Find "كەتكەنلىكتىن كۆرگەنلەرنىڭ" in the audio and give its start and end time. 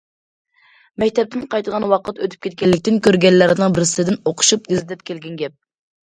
2.47-3.77